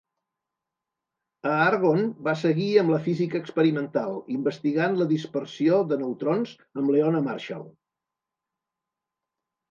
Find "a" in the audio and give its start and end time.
1.49-1.57